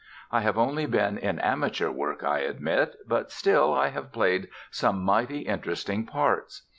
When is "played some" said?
4.11-5.03